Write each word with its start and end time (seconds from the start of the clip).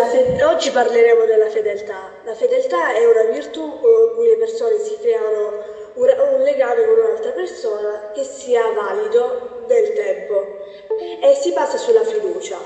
Oggi 0.00 0.70
parleremo 0.70 1.26
della 1.26 1.50
fedeltà. 1.50 2.10
La 2.24 2.34
fedeltà 2.34 2.94
è 2.94 3.04
una 3.04 3.24
virtù 3.24 3.78
con 3.80 4.14
cui 4.14 4.28
le 4.28 4.36
persone 4.36 4.78
si 4.78 4.98
creano 4.98 5.62
un 5.94 6.40
legame 6.40 6.86
con 6.86 6.98
un'altra 7.00 7.32
persona 7.32 8.10
che 8.14 8.24
sia 8.24 8.70
valido 8.70 9.64
nel 9.68 9.92
tempo 9.92 10.56
e 11.20 11.34
si 11.34 11.52
basa 11.52 11.76
sulla 11.76 12.02
fiducia. 12.02 12.56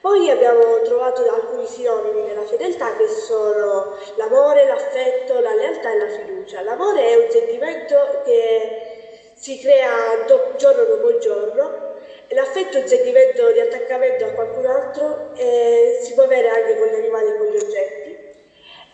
Poi 0.00 0.30
abbiamo 0.30 0.80
trovato 0.80 1.30
alcuni 1.30 1.66
sinonimi 1.66 2.26
della 2.26 2.46
fedeltà 2.46 2.96
che 2.96 3.06
sono 3.06 3.94
l'amore, 4.16 4.66
l'affetto, 4.66 5.40
la 5.40 5.54
lealtà 5.54 5.92
e 5.92 5.98
la 5.98 6.08
fiducia. 6.08 6.62
L'amore 6.62 7.06
è 7.06 7.14
un 7.16 7.30
sentimento 7.30 8.22
che 8.24 9.32
si 9.34 9.58
crea 9.58 10.24
do 10.26 10.54
giorno 10.56 10.84
dopo 10.84 11.18
giorno 11.18 11.91
L'affetto 12.34 12.78
un 12.78 12.86
sentimento 12.86 13.52
di 13.52 13.60
attaccamento 13.60 14.24
a 14.24 14.30
qualcun 14.30 14.64
altro 14.64 15.32
e 15.36 15.98
si 16.02 16.14
può 16.14 16.22
avere 16.22 16.48
anche 16.48 16.78
con 16.78 16.88
gli 16.88 16.94
animali 16.94 17.28
e 17.28 17.36
con 17.36 17.46
gli 17.46 17.56
oggetti. 17.56 18.16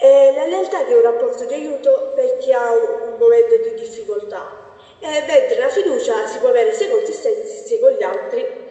E 0.01 0.33
la 0.35 0.45
lealtà 0.47 0.87
è 0.87 0.93
un 0.93 1.03
rapporto 1.03 1.45
di 1.45 1.55
aiuto 1.55 2.13
per 2.15 2.39
chi 2.39 2.53
ha 2.53 2.73
un 2.73 3.17
momento 3.17 3.57
di 3.57 3.75
difficoltà. 3.75 4.67
E 5.01 5.25
mentre 5.27 5.59
la 5.59 5.69
fiducia 5.69 6.27
si 6.27 6.39
può 6.39 6.49
avere 6.49 6.73
sia 6.73 6.89
con 6.89 7.05
se 7.05 7.13
stessi 7.13 7.67
sia 7.67 7.79
con 7.79 7.93
gli 7.93 8.03
altri. 8.03 8.67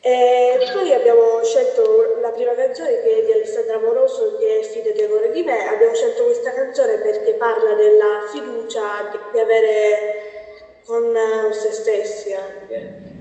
E 0.00 0.70
poi 0.72 0.92
abbiamo 0.92 1.42
scelto 1.42 2.18
la 2.20 2.30
prima 2.30 2.54
canzone 2.54 3.02
che 3.02 3.18
è 3.18 3.24
di 3.24 3.32
Alessandra 3.32 3.78
Moroso 3.78 4.36
che 4.36 4.60
è 4.60 4.62
Fidati 4.62 5.02
amore 5.04 5.30
di 5.30 5.42
me. 5.42 5.68
Abbiamo 5.68 5.94
scelto 5.94 6.24
questa 6.24 6.52
canzone 6.52 6.98
perché 6.98 7.32
parla 7.32 7.72
della 7.72 8.26
fiducia 8.30 9.10
di 9.32 9.40
avere 9.40 10.22
con 10.84 11.16
se 11.52 11.72
stessi 11.72 12.34
anche. 12.34 13.15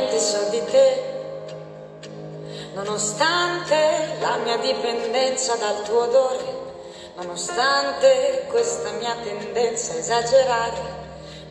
Niente 0.00 0.18
so 0.18 0.48
di 0.48 0.64
te, 0.64 1.02
nonostante 2.72 4.16
la 4.20 4.36
mia 4.36 4.56
dipendenza 4.56 5.56
dal 5.56 5.82
tuo 5.82 6.04
odore, 6.04 6.58
nonostante 7.16 8.46
questa 8.48 8.92
mia 8.92 9.14
tendenza 9.22 9.92
a 9.92 9.96
esagerare, 9.96 10.80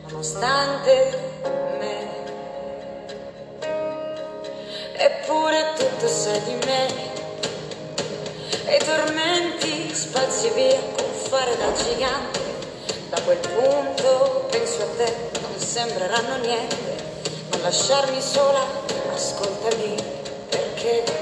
nonostante 0.08 1.32
me. 1.78 2.08
Eppure 4.94 5.72
tutto 5.76 6.08
sai 6.08 6.42
di 6.42 6.54
me, 6.66 6.88
e 8.66 8.76
i 8.76 8.84
tormenti 8.84 9.94
spazi 9.94 10.48
via 10.50 10.78
con 10.96 11.10
fare 11.12 11.56
da 11.56 11.72
gigante. 11.72 12.38
Da 13.10 13.20
quel 13.22 13.38
punto 13.38 14.46
penso 14.50 14.82
a 14.82 14.86
te, 14.96 15.30
non 15.40 15.58
sembreranno 15.58 16.36
niente 16.36 16.99
lasciarmi 17.62 18.20
sola, 18.20 18.64
ascoltami 19.12 19.94
perché 20.48 21.19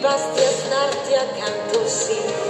basti 0.00 0.40
a 0.42 0.50
starti 0.50 1.14
accanto, 1.14 1.86
sì. 1.86 2.49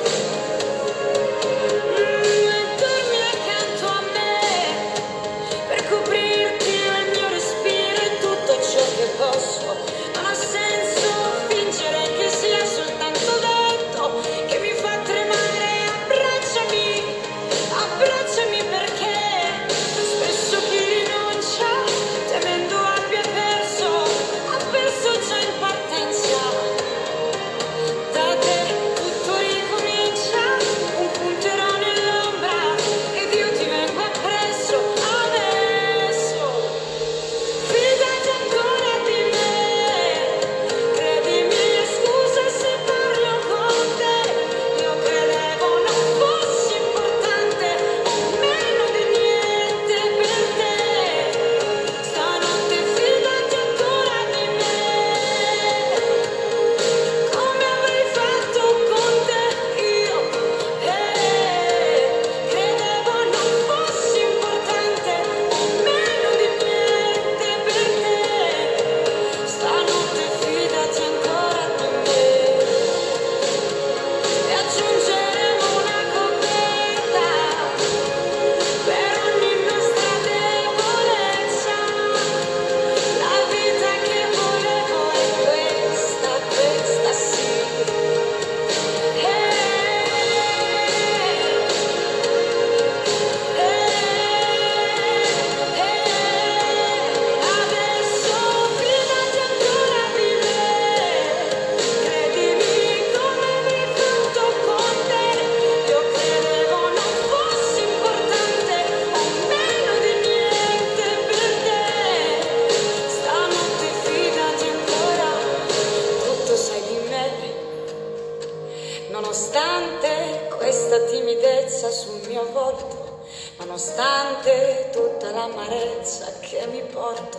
Nonostante 119.20 120.48
questa 120.56 120.98
timidezza 121.00 121.90
sul 121.90 122.26
mio 122.26 122.50
volto, 122.52 123.26
nonostante 123.58 124.88
tutta 124.90 125.30
l'amarezza 125.30 126.38
che 126.40 126.66
mi 126.68 126.82
porto, 126.84 127.38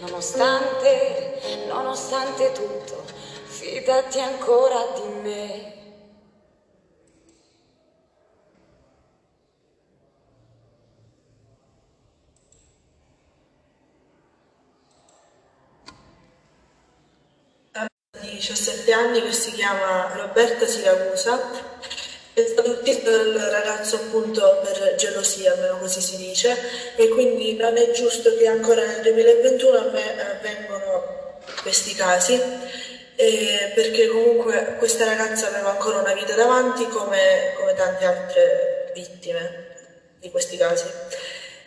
nonostante, 0.00 1.40
nonostante 1.68 2.50
tutto, 2.50 3.04
fidati 3.44 4.18
ancora 4.18 4.84
di 4.96 5.20
me. 5.22 5.78
di 18.20 18.29
17 18.40 18.90
17 18.90 18.92
anni 18.92 19.22
che 19.22 19.32
si 19.32 19.52
chiama 19.52 20.10
Roberta 20.14 20.66
Siracusa. 20.66 21.68
È 22.32 22.46
stato 22.46 22.70
ucciso 22.70 23.00
dal 23.02 23.34
ragazzo 23.34 23.96
appunto 23.96 24.60
per 24.64 24.94
gelosia, 24.96 25.52
almeno 25.52 25.78
così 25.78 26.00
si 26.00 26.16
dice, 26.16 26.56
e 26.96 27.08
quindi 27.08 27.54
non 27.56 27.76
è 27.76 27.90
giusto 27.90 28.34
che 28.36 28.46
ancora 28.46 28.84
nel 28.86 29.02
2021 29.02 29.76
avvengano 29.76 31.38
questi 31.60 31.94
casi, 31.94 32.40
perché 33.14 34.08
comunque 34.08 34.76
questa 34.78 35.04
ragazza 35.04 35.48
aveva 35.48 35.70
ancora 35.72 35.98
una 35.98 36.14
vita 36.14 36.34
davanti 36.34 36.86
come, 36.86 37.52
come 37.58 37.74
tante 37.74 38.04
altre 38.06 38.92
vittime 38.94 39.66
di 40.18 40.30
questi 40.30 40.56
casi. 40.56 40.86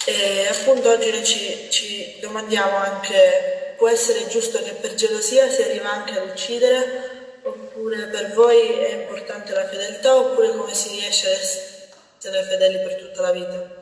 E 0.06 0.48
appunto 0.50 0.90
oggi 0.90 1.12
noi 1.12 1.24
ci, 1.24 1.68
ci 1.69 2.18
domandiamo 2.19 2.76
anche, 2.78 3.62
può 3.78 3.88
essere 3.88 4.28
giusto 4.28 4.60
che 4.60 4.74
per 4.74 4.94
gelosia 4.94 5.50
si 5.50 5.62
arriva 5.62 5.92
anche 5.92 6.18
ad 6.18 6.30
uccidere? 6.30 7.40
Oppure 7.44 8.06
per 8.08 8.34
voi 8.34 8.60
è 8.80 9.02
importante 9.02 9.54
la 9.54 9.68
fedeltà? 9.68 10.16
Oppure 10.16 10.56
come 10.56 10.74
si 10.74 10.90
riesce 10.90 11.28
ad 11.28 11.34
essere 11.34 12.44
fedeli 12.44 12.78
per 12.84 12.96
tutta 12.96 13.22
la 13.22 13.31
vita? 13.31 13.81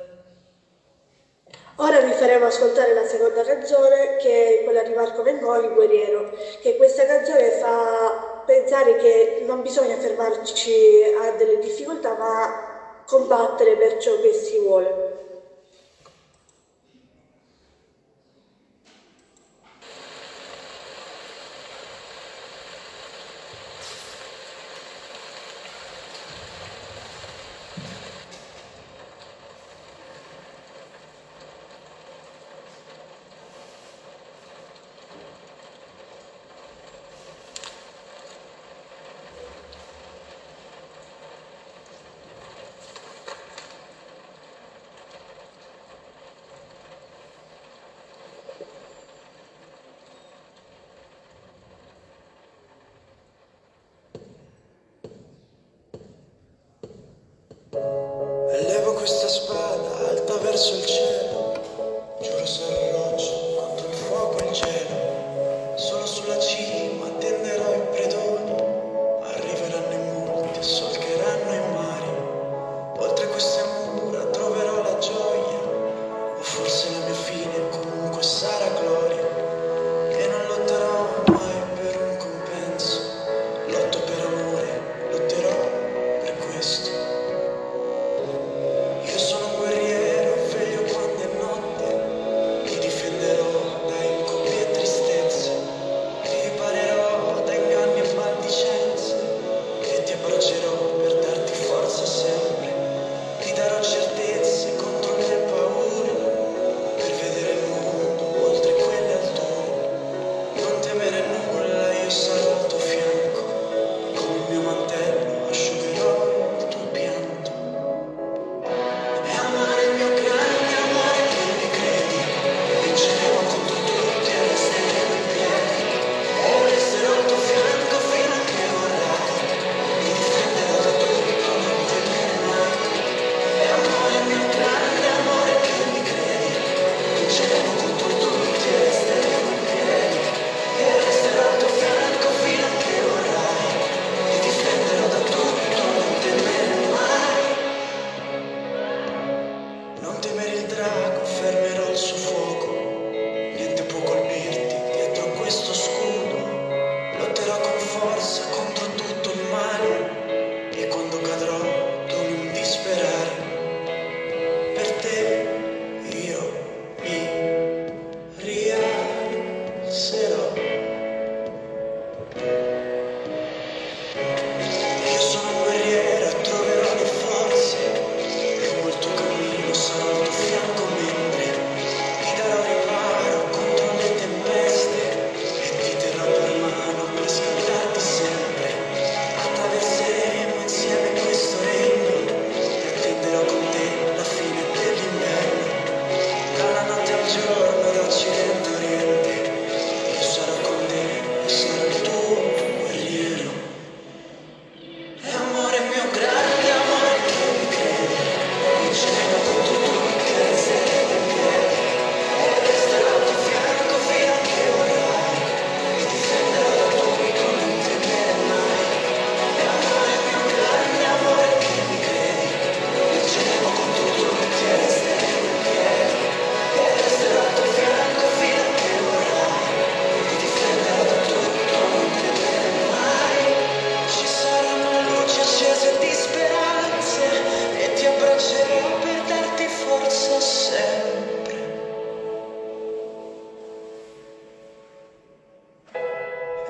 Ora 1.77 1.99
vi 2.01 2.11
faremo 2.11 2.45
ascoltare 2.45 2.93
la 2.93 3.07
seconda 3.07 3.43
canzone 3.43 4.17
che 4.17 4.59
è 4.59 4.63
quella 4.63 4.83
di 4.83 4.93
Marco 4.93 5.23
Mengoli, 5.23 5.69
Guerriero, 5.69 6.31
che 6.61 6.75
questa 6.77 7.05
canzone 7.05 7.49
fa 7.51 8.43
pensare 8.45 8.97
che 8.97 9.43
non 9.45 9.61
bisogna 9.61 9.97
fermarci 9.97 11.03
a 11.19 11.31
delle 11.31 11.57
difficoltà 11.57 12.13
ma 12.13 13.03
combattere 13.05 13.77
per 13.77 13.97
ciò 13.97 14.19
che 14.21 14.33
si 14.33 14.59
vuole. 14.59 15.10
questa 59.01 59.27
spada 59.29 60.09
alta 60.09 60.37
verso 60.37 60.75
il 60.75 60.85
cielo, 60.85 61.59
giuro 62.21 62.45
sarò 62.45 63.00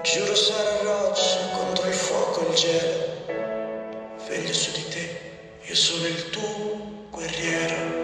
Giuro 0.03 0.33
sarà 0.33 0.81
roccia 0.81 1.37
contro 1.53 1.87
il 1.87 1.93
fuoco 1.93 2.47
e 2.47 2.49
il 2.49 2.55
gelo. 2.55 4.15
Veglio 4.27 4.51
su 4.51 4.71
di 4.71 4.87
te, 4.89 5.21
io 5.61 5.75
sono 5.75 6.07
il 6.07 6.29
tuo 6.31 7.05
guerriero. 7.11 8.00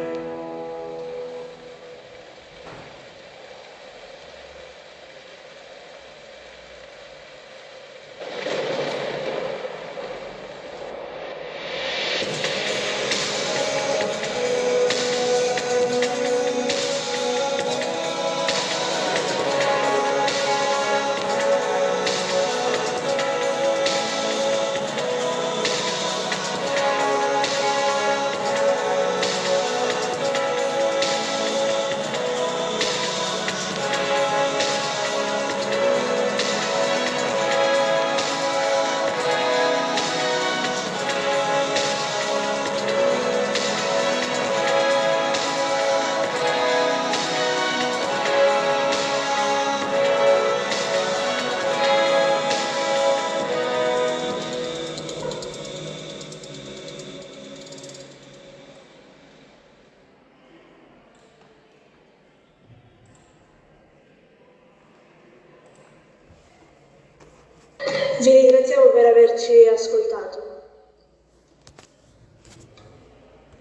Averci 69.07 69.67
ascoltato. 69.67 70.36